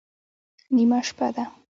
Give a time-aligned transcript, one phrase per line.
[0.75, 1.43] _نيمه شپه ده.